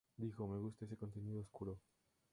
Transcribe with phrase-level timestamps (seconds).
[0.17, 1.77] Dijo: "Me gusta ese contenido oscuro.